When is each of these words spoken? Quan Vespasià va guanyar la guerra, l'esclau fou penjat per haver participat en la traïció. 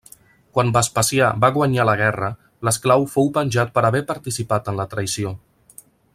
Quan 0.57 0.69
Vespasià 0.77 1.27
va 1.43 1.51
guanyar 1.57 1.85
la 1.89 1.95
guerra, 1.99 2.29
l'esclau 2.69 3.05
fou 3.17 3.29
penjat 3.37 3.77
per 3.77 3.85
haver 3.91 4.03
participat 4.15 4.73
en 4.73 4.81
la 4.81 4.89
traïció. 4.95 5.37